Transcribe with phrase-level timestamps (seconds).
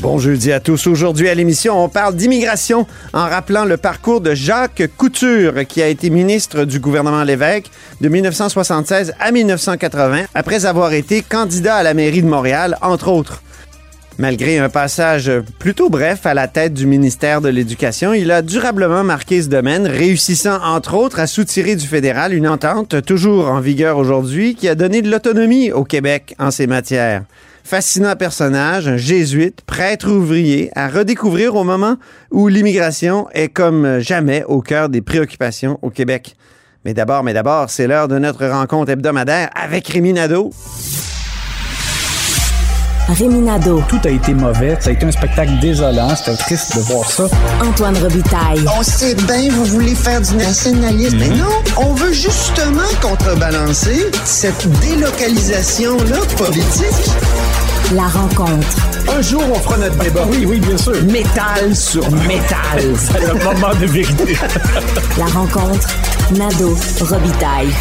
[0.00, 0.86] Bon jeudi à tous.
[0.86, 5.88] Aujourd'hui à l'émission, on parle d'immigration en rappelant le parcours de Jacques Couture, qui a
[5.88, 7.70] été ministre du gouvernement Lévesque
[8.00, 13.42] de 1976 à 1980, après avoir été candidat à la mairie de Montréal, entre autres.
[14.16, 19.04] Malgré un passage plutôt bref à la tête du ministère de l'Éducation, il a durablement
[19.04, 23.98] marqué ce domaine, réussissant entre autres à soutirer du fédéral une entente toujours en vigueur
[23.98, 27.22] aujourd'hui qui a donné de l'autonomie au Québec en ces matières.
[27.70, 31.98] Fascinant personnage, un jésuite, prêtre ouvrier, à redécouvrir au moment
[32.32, 36.34] où l'immigration est comme jamais au cœur des préoccupations au Québec.
[36.84, 40.50] Mais d'abord, mais d'abord, c'est l'heure de notre rencontre hebdomadaire avec Rémi Nadeau.
[43.08, 43.82] Réminado.
[43.88, 44.76] Tout a été mauvais.
[44.80, 46.14] Ça a été un spectacle désolant.
[46.14, 47.24] C'était triste de voir ça.
[47.60, 48.64] Antoine Robitaille.
[48.78, 51.18] On sait bien, vous voulez faire du nationalisme.
[51.18, 57.10] Mais non, on veut justement contrebalancer cette délocalisation-là politique.
[57.92, 58.76] La rencontre.
[59.08, 60.24] Un jour, on fera notre débat.
[60.30, 61.02] Oui, oui, bien sûr.
[61.06, 62.78] Métal sur métal.
[62.96, 64.34] C'est le moment de vérité.
[65.18, 65.88] La rencontre.
[66.38, 67.72] Nado Robitaille.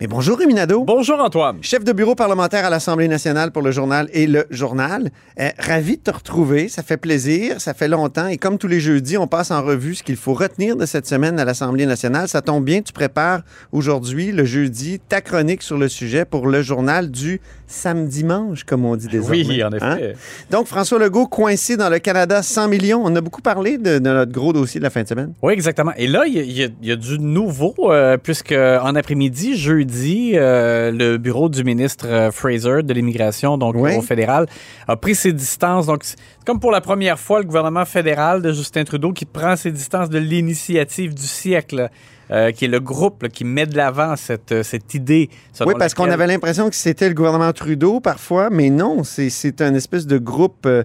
[0.00, 0.84] Mais bonjour Rémi Nadeau.
[0.84, 1.56] Bonjour, Antoine.
[1.60, 5.10] Chef de bureau parlementaire à l'Assemblée nationale pour le journal et le journal.
[5.40, 6.68] Euh, ravi de te retrouver.
[6.68, 7.60] Ça fait plaisir.
[7.60, 8.28] Ça fait longtemps.
[8.28, 11.06] Et comme tous les jeudis, on passe en revue ce qu'il faut retenir de cette
[11.06, 12.28] semaine à l'Assemblée nationale.
[12.28, 12.82] Ça tombe bien.
[12.82, 13.40] Tu prépares
[13.72, 18.96] aujourd'hui, le jeudi, ta chronique sur le sujet pour le journal du samedi-dimanche, comme on
[18.96, 19.44] dit désormais.
[19.46, 19.84] Oui, en effet.
[19.84, 20.18] Hein?
[20.50, 23.02] Donc, François Legault coincé dans le Canada 100 millions.
[23.04, 25.34] On a beaucoup parlé de, de notre gros dossier de la fin de semaine.
[25.42, 25.92] Oui, exactement.
[25.96, 30.90] Et là, il y a- y, y du nouveau, euh, puisque en après-midi, jeudi, euh,
[30.90, 33.94] le bureau du ministre euh, Fraser de l'immigration, donc Oui.
[33.96, 34.46] au fédéral,
[34.86, 35.86] a pris ses distances.
[35.86, 39.54] Donc, c'est comme pour la première fois, le gouvernement fédéral de Justin Trudeau qui prend
[39.56, 41.90] ses distances de l'initiative du siècle,
[42.30, 45.30] euh, qui est le groupe là, qui met de l'avant cette, euh, cette idée.
[45.66, 49.60] Oui, parce qu'on avait l'impression que c'était le gouvernement Trudeau parfois, mais non, c'est- c'est
[49.62, 50.84] un espèce de groupe euh,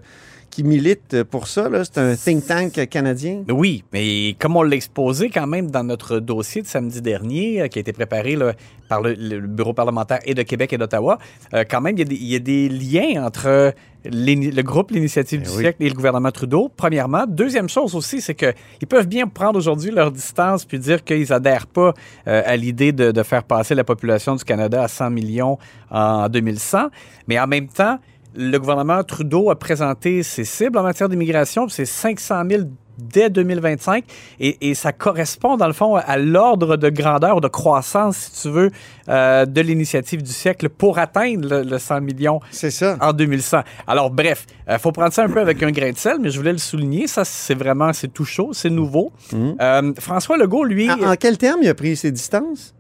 [0.54, 1.68] qui milite pour ça.
[1.84, 3.44] C'est un think tank canadien.
[3.50, 7.68] Oui, mais comme on l'a exposé quand même dans notre dossier de samedi dernier, euh,
[7.68, 8.54] qui a été préparé là,
[8.88, 11.18] par le, le bureau parlementaire et de Québec et d'Ottawa,
[11.54, 13.74] euh, quand même, il y, a des- il y a des liens entre
[14.06, 15.62] le groupe L'Initiative du Eh oui.
[15.62, 17.24] siècle et le gouvernement Trudeau, premièrement.
[17.28, 21.68] Deuxième chose aussi, c'est qu'ils peuvent bien prendre aujourd'hui leur distance puis dire qu'ils adhèrent
[21.68, 21.94] pas
[22.28, 25.58] euh, à l'idée de, de faire passer la population du Canada à 100 millions
[25.90, 26.90] en 2100,
[27.28, 27.98] mais en même temps,
[28.36, 32.64] le gouvernement Trudeau a présenté ses cibles en matière d'immigration, c'est 500 000
[32.98, 34.04] dès 2025,
[34.40, 38.50] et, et ça correspond dans le fond à l'ordre de grandeur, de croissance, si tu
[38.50, 38.70] veux,
[39.10, 42.98] euh, de l'initiative du siècle pour atteindre le, le 100 millions C'est ça.
[43.02, 43.62] en 2100.
[43.88, 46.38] Alors bref, il faut prendre ça un peu avec un grain de sel, mais je
[46.38, 49.12] voulais le souligner, ça c'est vraiment, c'est tout chaud, c'est nouveau.
[49.34, 50.90] Euh, François Legault, lui...
[50.92, 52.76] En, en quel terme il a pris ses distances?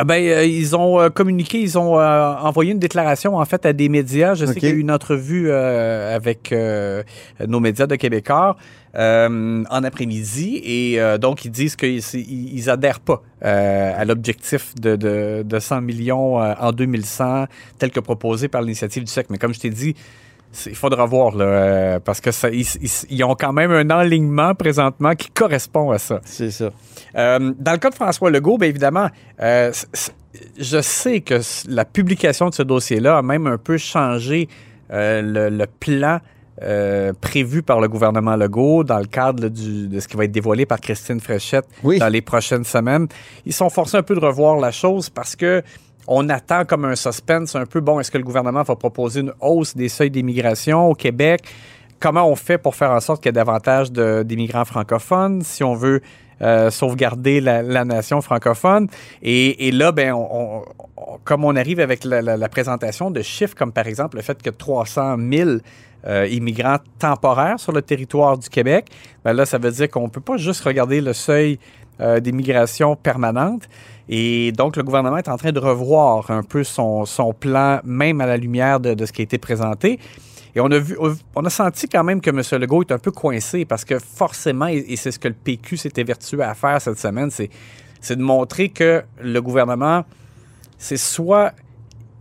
[0.00, 3.66] Ah Ben, euh, ils ont euh, communiqué, ils ont euh, envoyé une déclaration en fait
[3.66, 4.34] à des médias.
[4.34, 7.02] Je sais qu'il y a eu une entrevue euh, avec euh,
[7.48, 8.56] nos médias de Québécois
[8.94, 14.72] euh, en après-midi et euh, donc ils disent qu'ils ils, adhèrent pas euh, à l'objectif
[14.76, 17.46] de, de, de 100 millions euh, en 2100
[17.80, 19.30] tel que proposé par l'initiative du siècle.
[19.32, 19.96] Mais comme je t'ai dit,
[20.66, 23.88] il faudra voir là, euh, parce que ça, ils, ils- ils ont quand même un
[23.90, 26.20] alignement présentement qui correspond à ça.
[26.24, 26.70] C'est ça.
[27.16, 29.08] Euh, dans le cas de François Legault, bien évidemment,
[29.40, 29.72] euh,
[30.58, 34.48] je sais que la publication de ce dossier-là a même un peu changé
[34.90, 36.18] le, le plan
[36.62, 40.24] euh, prévu par le gouvernement Legault dans le cadre là, du- de ce qui va
[40.24, 41.98] être dévoilé par Christine Fréchette Oui.
[42.00, 43.06] dans les prochaines semaines.
[43.46, 45.62] Ils sont forcés un peu de revoir la chose parce que
[46.08, 49.32] on attend comme un suspense un peu, bon, est-ce que le gouvernement va proposer une
[49.40, 51.42] hausse des seuils d'immigration au Québec?
[52.00, 55.74] Comment on fait pour faire en sorte qu'il y ait davantage d'immigrants francophones si on
[55.74, 56.00] veut
[56.40, 58.88] euh, sauvegarder la, nation francophone?
[59.22, 60.14] Et, là, ben,
[61.24, 65.16] comme on arrive avec la présentation de chiffres comme par exemple le fait que 300
[65.30, 65.50] 000
[66.06, 68.86] euh, immigrants temporaires sur le territoire du Québec,
[69.24, 71.58] ben là, ça veut dire qu'on ne peut pas juste regarder le seuil
[72.00, 73.68] euh, d'immigration permanente.
[74.08, 78.20] Et donc, le gouvernement est en train de revoir un peu son, son plan, même
[78.20, 79.98] à la lumière de, de ce qui a été présenté.
[80.54, 80.96] Et on a vu,
[81.34, 82.42] on a senti quand même que M.
[82.60, 85.92] Legault est un peu coincé parce que forcément, et, c'est ce que le PQ s'est
[85.98, 87.50] évertué à faire cette semaine, c'est,
[88.16, 90.04] de montrer que le gouvernement,
[90.78, 91.52] c'est soit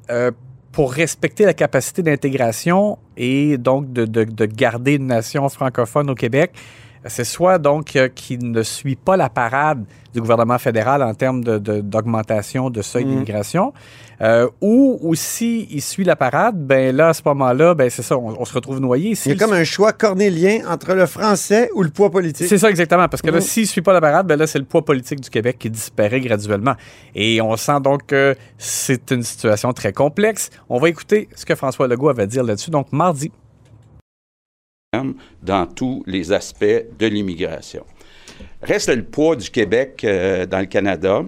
[0.09, 0.31] euh,
[0.71, 6.51] pour respecter la capacité d'intégration et donc de- de garder une nation francophone au Québec,
[7.09, 9.83] c'est soit donc euh, qu'il ne suit pas la parade
[10.13, 13.09] du gouvernement fédéral en termes de- de- d'augmentation de, seuil Mm.
[13.09, 13.73] d'immigration,
[14.21, 18.17] euh, ou aussi il suit la parade, ben là, à ce moment-là, ben c'est ça,
[18.17, 19.13] on, on se retrouve noyé.
[19.25, 22.47] Il y a comme un choix cornélien entre le français ou le poids politique.
[22.47, 23.41] c'est ça exactement, parce que là, Mhm.
[23.41, 25.69] s'il ne suit pas la parade, ben là, c'est le poids politique du Québec qui
[25.69, 26.73] disparaît graduellement.
[27.13, 30.49] Et on sent donc que c'est une situation très complexe.
[30.69, 33.31] On va écouter ce que François Legault avait à dire là-dessus, donc mardi.
[35.41, 37.85] Dans tous les aspects de l'immigration.
[38.61, 41.23] Reste le poids du Québec euh, dans le Canada.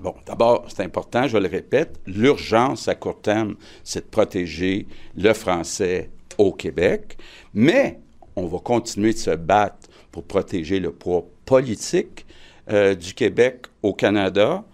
[0.00, 4.86] Bon, d'abord, c'est important, je le répète, l'urgence à court terme, c'est de protéger
[5.16, 6.08] le français
[6.38, 7.18] au Québec,
[7.52, 7.98] mais
[8.34, 12.24] on va continuer de se battre pour protéger le poids politique
[12.70, 14.64] euh, du Québec au Canada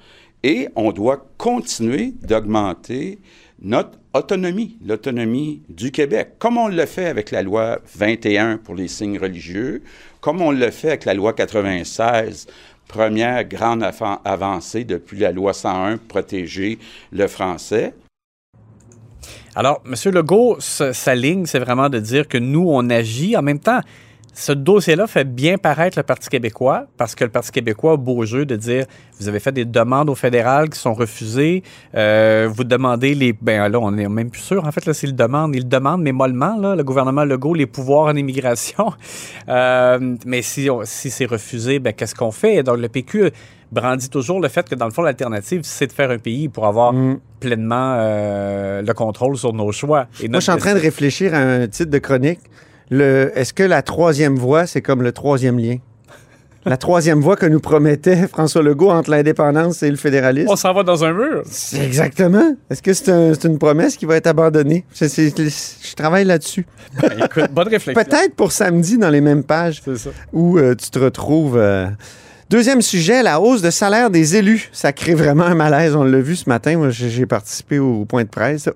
[0.42, 3.18] et on doit continuer d'augmenter
[3.60, 8.88] notre autonomie, l'autonomie du Québec, comme on le fait avec la loi 21 pour les
[8.88, 9.82] signes religieux,
[10.20, 12.46] comme on le fait avec la loi 96,
[12.86, 16.78] première grande avan- avancée depuis la loi 101 pour protéger
[17.10, 17.94] le français.
[19.54, 20.12] Alors, M.
[20.12, 23.36] Legault, sa ligne, c'est vraiment de dire que nous, on agit.
[23.36, 23.80] En même temps,
[24.40, 28.24] ce dossier-là fait bien paraître le Parti québécois, parce que le Parti québécois a beau
[28.24, 28.84] jeu de dire
[29.18, 31.64] vous avez fait des demandes au fédéral qui sont refusées,
[31.96, 33.32] euh, vous demandez les.
[33.32, 34.64] Ben là, on est même plus sûr.
[34.64, 35.56] En fait, là, c'est le demande.
[35.56, 38.92] Il demande, mais mollement, là, le gouvernement Legault, les pouvoirs en immigration.
[39.48, 42.62] Euh, mais si, on- si c'est refusé, ben qu'est-ce qu'on fait?
[42.62, 43.30] Donc, le PQ
[43.72, 46.66] brandit toujours le fait que, dans le fond, l'alternative, c'est de faire un pays pour
[46.66, 46.92] avoir
[47.40, 50.06] pleinement euh, le contrôle sur nos choix.
[50.22, 52.40] Et Moi, je suis en train de réfléchir à un titre de chronique.
[52.90, 55.76] Le, est-ce que la troisième voie, c'est comme le troisième lien?
[56.64, 60.48] La troisième voie que nous promettait François Legault entre l'indépendance et le fédéralisme?
[60.50, 61.42] On s'en va dans un mur.
[61.80, 62.56] Exactement.
[62.68, 64.84] Est-ce que c'est, un- c'est une promesse qui va être abandonnée?
[65.00, 66.66] Je travaille là-dessus.
[67.00, 68.02] Ben, écoute, bonne réflexion.
[68.04, 70.10] Peut-être pour samedi dans les mêmes pages ça.
[70.32, 71.56] où euh, tu te retrouves.
[71.56, 71.86] euh.
[72.50, 74.70] Deuxième sujet, la hausse de salaire des élus.
[74.72, 75.94] Ça crée vraiment un malaise.
[75.94, 76.78] On l'a vu ce matin.
[76.78, 78.70] Moi, j'ai participé au point de presse.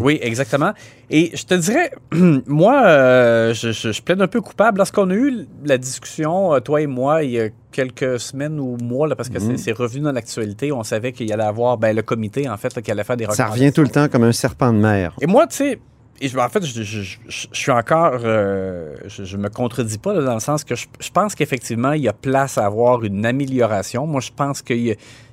[0.00, 0.72] Oui, exactement.
[1.10, 1.90] Et je te dirais,
[2.46, 4.78] moi, euh, je, je, je plaide un peu coupable.
[4.78, 8.76] Lorsqu'on a eu la discussion, euh, toi et moi, il y a quelques semaines ou
[8.80, 11.78] mois, là, parce que c'est- c'est revenu dans l'actualité, on savait qu'il y allait avoir
[11.78, 14.06] ben, le comité, en fait, là, qui allait faire des Ça revient tout le temps
[14.08, 15.14] comme un serpent de mer.
[15.20, 15.80] Et moi, tu sais,
[16.20, 17.18] et je, en fait, je, je-
[17.52, 18.20] suis encore.
[18.24, 22.02] euh, je, me contredis pas là, dans le sens que je, je pense qu'effectivement, il
[22.02, 24.06] y a place à avoir une amélioration.
[24.06, 24.74] Moi, je pense que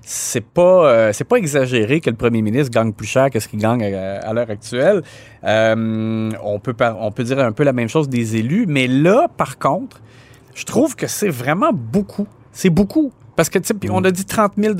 [0.01, 3.47] c'est pas, euh, c'est pas exagéré que le premier ministre gagne plus cher que ce
[3.47, 5.03] qu'il gagne à, à l'heure actuelle.
[5.43, 8.87] Euh, on, peut par- on peut dire un peu la même chose des élus, mais
[8.87, 10.01] là, par contre,
[10.55, 12.27] je trouve que c'est vraiment beaucoup.
[12.51, 13.11] C'est beaucoup.
[13.35, 14.73] Parce que, tu sais, puis on a dit 30 000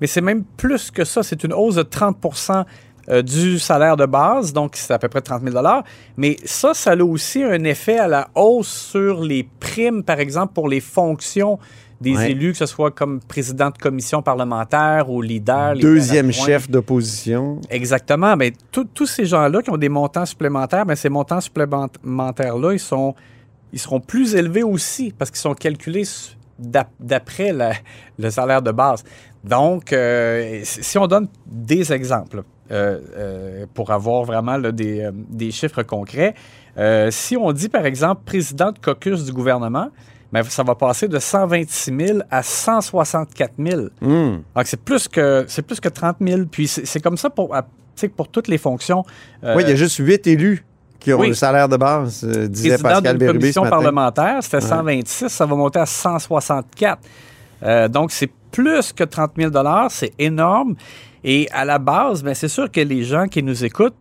[0.00, 1.22] mais c'est même plus que ça.
[1.22, 2.16] C'est une hausse de 30
[3.10, 5.56] euh, du salaire de base, donc c'est à peu près 30 000
[6.16, 10.52] Mais ça, ça a aussi un effet à la hausse sur les primes, par exemple,
[10.54, 11.58] pour les fonctions
[12.00, 12.32] des Ouais.
[12.32, 15.74] élus, que ce soit comme président de commission parlementaire ou leader.
[15.74, 17.60] Deuxième chef d'opposition.
[17.70, 18.36] Exactement.
[18.36, 23.14] Mais tous ces gens-là qui ont des montants supplémentaires, mais ces montants supplémentaires-là, ils sont
[23.72, 26.04] ils seront plus élevés aussi parce qu'ils sont calculés
[27.00, 27.52] d'après
[28.18, 29.02] le salaire de base.
[29.42, 35.10] Donc, euh, si on donne des exemples euh, euh, pour avoir vraiment là, des, euh,
[35.14, 36.34] des chiffres concrets,
[37.10, 39.90] si on dit par exemple président de caucus du gouvernement,
[40.32, 43.82] ben, ça va passer de 126 000 à 164 000.
[44.00, 44.38] Hmm.
[44.56, 46.40] Donc, c'est plus que c'est plus que 30 000.
[46.50, 47.64] Puis c'est comme ça pour, à-
[48.16, 49.04] pour toutes les fonctions.
[49.44, 50.64] Euh, Oui, il y a juste huit élus
[50.98, 51.28] qui ont oui.
[51.28, 53.76] le salaire de base, euh, disait Pascal Bérubé ce commission matin.
[53.76, 56.98] parlementaire, c'était 126, ça va monter à 164.
[57.62, 59.52] Euh, donc, c'est plus que 30 000
[59.90, 60.74] c'est énorme.
[61.24, 63.94] Et à la base, ben, c'est sûr que les gens qui nous écoutent,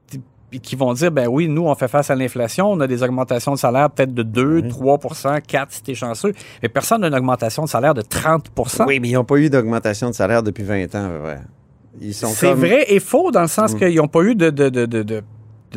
[0.49, 3.01] puis qui vont dire, ben oui, nous, on fait face à l'inflation, on a des
[3.01, 7.15] augmentations de salaire peut-être de 2, 3% 4 si t'es chanceux, mais personne n'a une
[7.15, 10.63] augmentation de salaire de 30% Oui, mais ils n'ont pas eu d'augmentation de salaire depuis
[10.63, 11.09] 20 ans.
[11.25, 11.37] ouais.
[12.01, 14.49] Ils sont C'est comme- vrai et faux dans le sens qu'ils n'ont pas eu de,
[14.49, 15.23] de, de, de,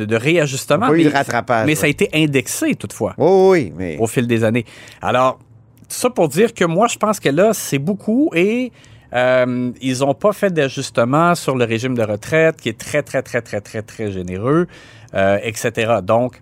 [0.05, 0.87] de, réajustement.
[0.87, 3.97] Pas eu mais, de rattrapage, mais ça a été indexé toutefois Oui, oui, oui, mais
[3.99, 4.65] au fil des années.
[5.01, 5.37] Alors,
[5.81, 8.71] tout ça pour dire que moi, je pense que là, c'est beaucoup et
[9.13, 13.21] euh, ils n'ont pas fait d'ajustement sur le régime de retraite qui est très, très,
[13.21, 14.67] très, très, très, très généreux,
[15.13, 15.95] euh, etc.
[16.03, 16.41] Donc,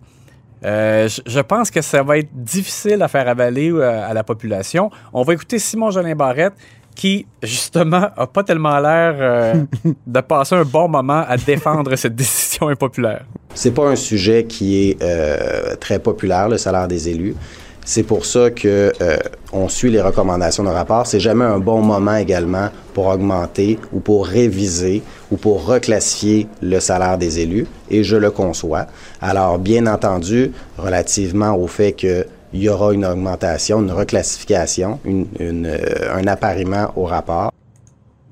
[0.63, 4.24] euh, je- je pense que ça va être difficile à faire avaler euh, à la
[4.24, 4.89] population.
[5.13, 6.53] On va écouter Simon Jolin Barrette
[6.95, 9.53] qui, justement, a pas tellement l'air euh,
[10.07, 13.25] de passer un bon moment à défendre cette décision impopulaire.
[13.53, 17.36] C'est pas un sujet qui est euh, très populaire, le salaire des élus.
[17.84, 19.17] C'est pour ça que euh,
[19.57, 21.07] on suit les recommandations de rapport.
[21.07, 26.79] C'est jamais un bon moment également pour augmenter ou pour réviser ou pour reclassifier le
[26.79, 28.85] salaire des élus, et je le conçois.
[29.21, 35.00] Alors, bien entendu, relativement au fait que il y aura une augmentation, une reclassification,
[35.41, 35.77] euh,
[36.13, 37.51] un appariement au rapport.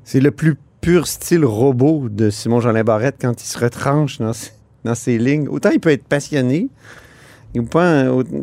[0.06, 4.51] C'est le plus pur style robot de Simon-Jolin Barrette quand il se retranche dans, ses-
[4.86, 5.48] dans ses lignes.
[5.50, 6.68] Autant il peut être passionné,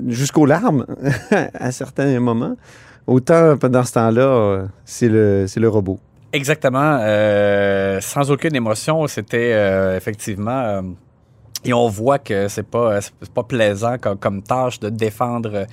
[0.09, 0.87] jusqu'aux larmes
[1.55, 2.57] à certains moments,
[3.07, 5.99] autant pendant ce temps-là, euh, c'est le, le robot.
[6.33, 6.99] Exactement.
[7.01, 10.61] euh, sans aucune émotion, c'était euh, effectivement.
[10.61, 10.83] euh,
[11.65, 13.01] et on voit que c'est pas,
[13.35, 15.67] pas plaisant comme, comme tâche de défendre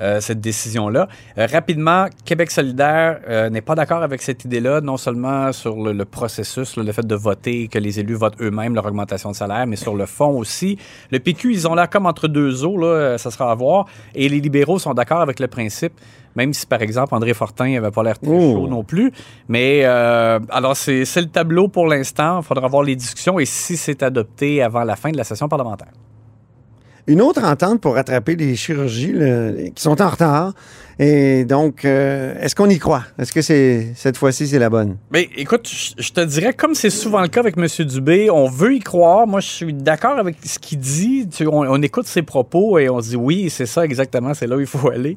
[0.00, 1.08] euh, cette décision-là.
[1.38, 5.92] Euh, rapidement, Québec solidaire euh, n'est pas d'accord avec cette idée-là, non seulement sur le,
[5.92, 9.66] le processus, le fait de voter, que les élus votent eux-mêmes leur augmentation de salaire,
[9.66, 10.78] mais sur le fond aussi.
[11.10, 13.86] Le PQ, ils ont l'air comme entre deux eaux, là, ça sera à voir.
[14.14, 15.92] Et les libéraux sont d'accord avec le principe,
[16.36, 18.52] même si, par exemple, André Fortin n'avait pas l'air très Oh.
[18.54, 19.12] chaud non plus.
[19.48, 22.40] Mais euh, alors, c'est le tableau pour l'instant.
[22.40, 25.48] Il faudra voir les discussions et si c'est adopté avant la fin de la session
[25.48, 25.88] parlementaire.
[27.06, 30.52] Une autre entente pour rattraper les chirurgies là, qui sont en retard.
[30.98, 33.04] Et donc, euh, est-ce qu'on y croit?
[33.18, 34.98] Est-ce que c'est cette fois-ci, c'est la bonne?
[35.10, 35.66] Mais écoute,
[35.98, 37.66] je te dirais, comme c'est souvent le cas avec M.
[37.86, 39.26] Dubé, on veut y croire.
[39.26, 41.26] Moi, je suis d'accord avec ce qu'il dit.
[41.28, 44.46] Tu- on, on écoute ses propos et on se dit oui, c'est ça exactement, c'est
[44.46, 45.16] là où il faut aller.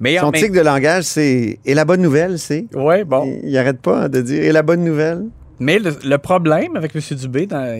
[0.00, 1.58] Mais en Son tic de langage, c'est.
[1.64, 2.64] Et la bonne nouvelle, c'est?
[2.74, 3.38] Ouais, bon.
[3.42, 4.42] Il n'arrête pas de dire.
[4.42, 5.26] Et la bonne nouvelle?
[5.60, 7.02] Mais le, le problème avec M.
[7.16, 7.78] Dubé dans,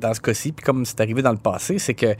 [0.00, 2.14] dans ce cas-ci, puis comme c'est arrivé dans le passé, c'est que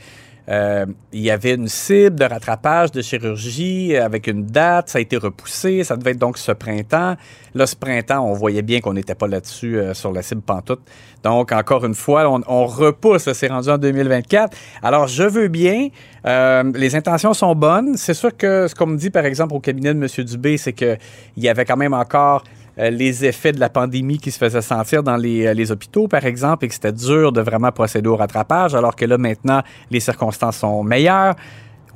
[0.49, 5.00] euh, il y avait une cible de rattrapage de chirurgie avec une date, ça a
[5.00, 7.17] été repoussé, ça devait être donc ce printemps.
[7.55, 10.81] Là, ce printemps, on voyait bien qu'on n'était pas là-dessus euh, sur la cible pantoute.
[11.25, 14.57] Donc, encore une fois, on, on repousse, c'est rendu en 2024.
[14.83, 15.88] Alors, je veux bien,
[16.26, 17.97] euh, les intentions sont bonnes.
[17.97, 20.25] C'est sûr que ce qu'on me dit, par exemple, au cabinet de M.
[20.25, 20.99] Dubé, c'est qu'il
[21.37, 25.02] y avait quand même encore euh, les effets de la pandémie qui se faisaient sentir
[25.02, 28.16] dans les, euh, les hôpitaux, par exemple, et que c'était dur de vraiment procéder au
[28.16, 31.35] rattrapage, alors que là, maintenant, les circonstances sont meilleures.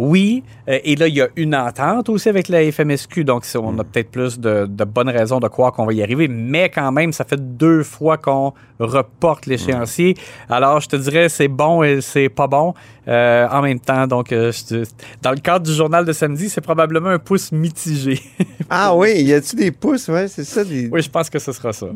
[0.02, 3.78] Oui, euh, et là, il y a une entente aussi avec la FMSQ, donc on
[3.78, 6.90] a peut-être plus de, de bonnes raisons de croire qu'on va y arriver, mais quand
[6.90, 10.16] même, ça fait deux fois qu'on reporte l'échéancier.
[10.48, 12.72] Alors, je te dirais, c'est bon et c'est pas bon
[13.08, 14.06] euh, en même temps.
[14.06, 14.84] Donc, euh, je
[15.20, 18.20] dans le cadre du journal de samedi, c'est probablement un pouce mitigé.
[18.72, 20.06] Ah oui, y a-tu des pouces?
[20.06, 20.62] Ouais, c'est ça.
[20.62, 20.88] Des...
[20.92, 21.86] Oui, je pense que ce sera ça.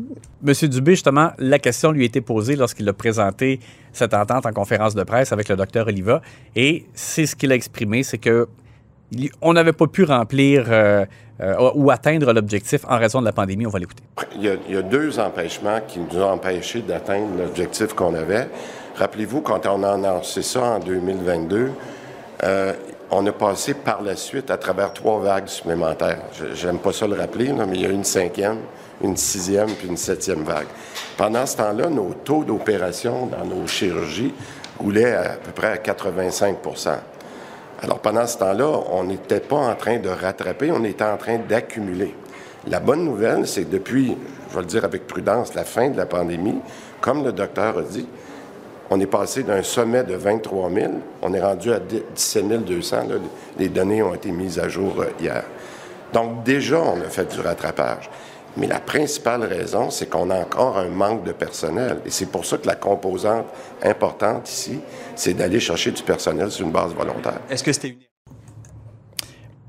[0.43, 3.61] Monsieur Dubé, justement, la question lui a été posée lorsqu'il a présenté
[3.95, 6.21] cette entente en conférence de presse avec le docteur Oliva.
[6.55, 8.47] Et c'est ce qu'il a exprimé, c'est que
[9.41, 11.05] on n'avait pas pu remplir euh,
[11.39, 13.65] euh, ou atteindre l'objectif en raison de la pandémie.
[13.65, 14.03] On va l'écouter.
[14.35, 18.49] Il y, a, deux empêchements qui nous ont empêchés d'atteindre l'objectif qu'on avait.
[18.95, 21.71] Rappelez-vous, quand on a annoncé ça en 2022,
[22.43, 22.73] euh,
[23.11, 26.21] on a passé par la suite à travers trois vagues supplémentaires.
[26.53, 28.57] J'aime pas ça le rappeler, mais il y a une cinquième,
[29.01, 30.67] une sixième puis une septième vague.
[31.17, 34.33] Pendant ce temps-là, nos taux d'opération dans nos chirurgies
[34.79, 36.97] roulaient à peu près à 85%
[37.81, 41.37] alors, pendant ce temps-là, on n'était pas en train de rattraper, on était en train
[41.37, 42.15] d'accumuler.
[42.67, 44.17] La bonne nouvelle, c'est que depuis,
[44.49, 46.59] je vais le dire avec prudence, la fin de la pandémie,
[47.01, 48.07] comme le docteur a dit,
[48.89, 52.95] on est passé d'un sommet de 23 000, on est rendu à 17 200.
[53.09, 53.15] là.
[53.59, 55.43] Les données ont été mises à jour euh, hier.
[56.13, 58.09] Donc, déjà, on a fait du rattrapage.
[58.57, 61.99] Mais la principale raison, c'est qu'on a encore un manque de personnel.
[62.05, 63.45] Et c'est pour ça que la composante
[63.83, 64.79] importante ici,
[65.15, 67.39] c'est d'aller chercher du personnel sur une base volontaire.
[67.49, 67.97] Est-ce que c'était une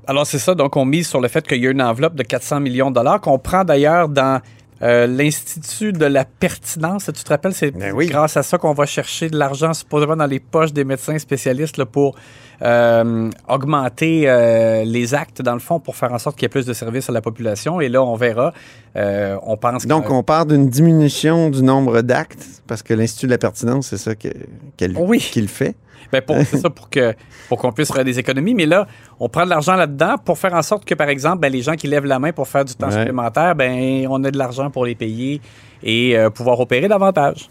[0.07, 0.55] Alors, c'est ça.
[0.55, 2.95] Donc, on mise sur le fait qu'il y a une enveloppe de 400 millions de
[2.95, 4.41] dollars qu'on prend d'ailleurs dans
[4.81, 7.05] euh, l'Institut de la pertinence.
[7.05, 8.07] Tu te rappelles, c'est Ben oui.
[8.07, 11.77] grâce à ça qu'on va chercher de l'argent supposément dans les poches des médecins spécialistes
[11.77, 12.15] là, pour
[12.61, 16.49] euh, augmenter euh, les actes, dans le fond, pour faire en sorte qu'il y ait
[16.49, 17.79] plus de services à la population.
[17.81, 18.53] Et là, on verra.
[18.95, 23.31] On pense que- Donc, on part d'une diminution du nombre d'actes, parce que l'Institut de
[23.31, 25.19] la pertinence, c'est ça qu'elle Oui.
[25.19, 25.75] qu'il fait.
[26.11, 27.13] Ben pour, c'est ça pour que
[27.49, 28.53] pour qu'on puisse faire des économies.
[28.53, 28.87] Mais là,
[29.19, 31.75] on prend de l'argent là-dedans pour faire en sorte que, par exemple, ben, les gens
[31.75, 32.93] qui lèvent la main pour faire du temps Ouais.
[32.99, 35.41] supplémentaire, ben on a de l'argent pour les payer
[35.83, 37.49] et euh, pouvoir opérer davantage.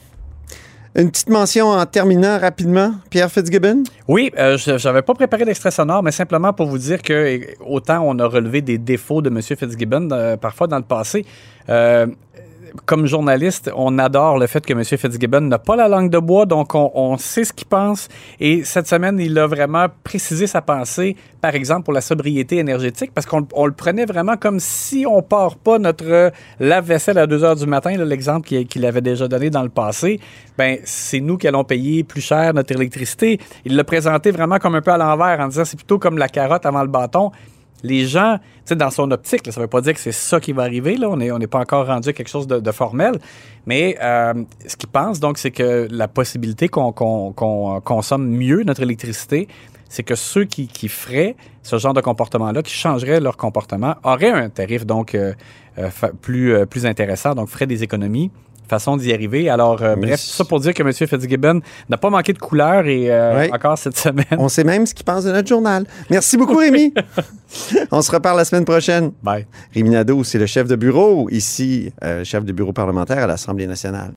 [0.99, 3.83] Une petite mention en terminant rapidement, Pierre Fitzgibbon?
[4.09, 8.01] Oui, euh, je n'avais pas préparé d'extrait sonore, mais simplement pour vous dire que autant
[8.03, 9.43] on a relevé des défauts de M.
[9.43, 11.27] Fitzgibbon euh, parfois dans le passé.
[11.69, 12.07] euh,
[12.85, 14.85] comme journaliste, on adore le fait que M.
[14.85, 18.09] Fitzgibbon n'a pas la langue de bois, donc on, sait ce qu'il pense.
[18.41, 23.13] Et cette semaine, il a vraiment précisé sa pensée, par exemple, pour la sobriété énergétique,
[23.15, 27.45] parce qu'on on le prenait vraiment comme si on part pas notre lave-vaisselle à 2
[27.45, 30.21] heures du matin, l'exemple qu'il qu'il avait déjà donné dans le passé,
[30.59, 33.39] ben c'est nous qui allons payer plus cher notre électricité.
[33.65, 36.29] Il l'a présenté vraiment comme un peu à l'envers, en disant c'est plutôt comme la
[36.29, 37.31] carotte avant le bâton.
[37.83, 40.41] Les gens, tu sais, dans son optique, ça ne veut pas dire que c'est ça
[40.41, 40.97] qui va arriver.
[40.97, 43.19] Là, on n'est pas encore rendu à quelque chose de, formel.
[43.67, 44.35] Mais euh,
[44.67, 49.49] ce qu'ils pensent, donc, c'est que la possibilité qu'on qu'on consomme mieux notre électricité,
[49.89, 54.49] c'est que ceux qui, feraient ce genre de comportement-là, qui changeraient leur comportement, auraient un
[54.49, 55.33] tarif donc euh,
[55.79, 55.89] euh,
[56.21, 58.31] plus, euh, plus intéressant, donc feraient des économies.
[58.69, 59.49] Façon d'y arriver.
[59.49, 60.93] Alors, euh, bref, tout ça pour dire que M.
[60.93, 64.25] Fitzgibbon n'a pas manqué de couleur et euh, encore cette semaine.
[64.39, 65.87] On sait même ce qu'il pense de notre journal.
[66.11, 66.93] Merci beaucoup, Rémi.
[67.91, 69.13] On se reparle la semaine prochaine.
[69.23, 69.47] Bye.
[69.75, 73.67] Rémi Nadeau, c'est le chef de bureau, ici, euh, chef de bureau parlementaire à l'Assemblée
[73.67, 74.13] nationale.